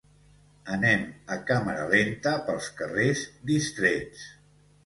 [0.75, 1.03] Anem
[1.35, 4.29] a càmera lenta pels carrers distrets.